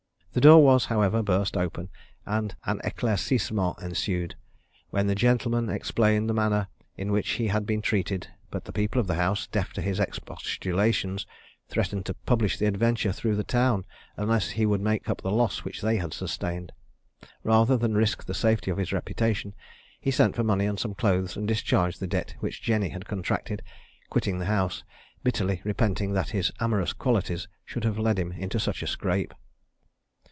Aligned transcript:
The 0.33 0.39
door 0.39 0.63
was, 0.63 0.85
however, 0.85 1.21
burst 1.21 1.57
open, 1.57 1.89
and 2.25 2.55
an 2.63 2.79
éclaircissement 2.85 3.83
ensued, 3.83 4.35
when 4.89 5.07
the 5.07 5.13
gentleman 5.13 5.67
explained 5.69 6.29
the 6.29 6.33
manner 6.33 6.69
in 6.95 7.11
which 7.11 7.31
he 7.31 7.47
had 7.47 7.65
been 7.65 7.81
treated; 7.81 8.27
but 8.49 8.63
the 8.63 8.71
people 8.71 9.01
of 9.01 9.07
the 9.07 9.15
house, 9.15 9.47
deaf 9.47 9.73
to 9.73 9.81
his 9.81 9.99
expostulations, 9.99 11.25
threatened 11.67 12.05
to 12.05 12.13
publish 12.13 12.57
the 12.57 12.65
adventure 12.65 13.11
through 13.11 13.35
the 13.35 13.43
town, 13.43 13.83
unless 14.15 14.51
he 14.51 14.65
would 14.65 14.79
make 14.79 15.09
up 15.09 15.19
the 15.19 15.31
loss 15.33 15.65
which 15.65 15.81
they 15.81 15.97
had 15.97 16.13
sustained. 16.13 16.71
Rather 17.43 17.75
than 17.75 17.93
risk 17.95 18.23
the 18.23 18.33
safety 18.33 18.71
of 18.71 18.77
his 18.77 18.93
reputation, 18.93 19.53
he 19.99 20.11
sent 20.11 20.37
for 20.37 20.45
money 20.45 20.65
and 20.65 20.79
some 20.79 20.95
clothes 20.95 21.35
and 21.35 21.45
discharged 21.45 21.99
the 21.99 22.07
debt 22.07 22.35
which 22.39 22.61
Jenny 22.63 22.87
had 22.87 23.05
contracted, 23.05 23.61
quitting 24.09 24.39
the 24.39 24.45
house, 24.45 24.85
bitterly 25.25 25.59
repenting 25.65 26.13
that 26.13 26.29
his 26.29 26.53
amorous 26.61 26.93
qualities 26.93 27.49
should 27.65 27.83
have 27.83 27.99
led 27.99 28.17
him 28.17 28.31
into 28.31 28.61
such 28.61 28.81
a 28.81 28.87
scrape. 28.87 29.33